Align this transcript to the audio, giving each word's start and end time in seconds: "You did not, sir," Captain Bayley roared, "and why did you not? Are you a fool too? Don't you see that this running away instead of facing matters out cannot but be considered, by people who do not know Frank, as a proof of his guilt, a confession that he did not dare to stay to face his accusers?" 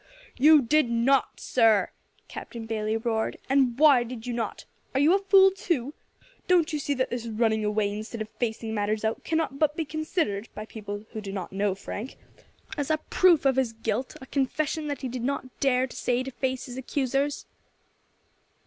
"You 0.35 0.63
did 0.63 0.89
not, 0.89 1.39
sir," 1.39 1.91
Captain 2.27 2.65
Bayley 2.65 2.97
roared, 2.97 3.37
"and 3.47 3.77
why 3.77 4.03
did 4.03 4.25
you 4.25 4.33
not? 4.33 4.65
Are 4.95 4.99
you 4.99 5.13
a 5.13 5.19
fool 5.19 5.51
too? 5.51 5.93
Don't 6.47 6.73
you 6.73 6.79
see 6.79 6.95
that 6.95 7.11
this 7.11 7.27
running 7.27 7.63
away 7.63 7.95
instead 7.95 8.19
of 8.19 8.27
facing 8.39 8.73
matters 8.73 9.05
out 9.05 9.23
cannot 9.23 9.59
but 9.59 9.75
be 9.75 9.85
considered, 9.85 10.49
by 10.55 10.65
people 10.65 11.05
who 11.11 11.21
do 11.21 11.31
not 11.31 11.51
know 11.53 11.75
Frank, 11.75 12.17
as 12.77 12.89
a 12.89 12.97
proof 12.97 13.45
of 13.45 13.57
his 13.57 13.73
guilt, 13.73 14.17
a 14.19 14.25
confession 14.25 14.87
that 14.87 15.01
he 15.01 15.07
did 15.07 15.21
not 15.23 15.59
dare 15.59 15.85
to 15.85 15.95
stay 15.95 16.23
to 16.23 16.31
face 16.31 16.65
his 16.65 16.77
accusers?" 16.77 17.45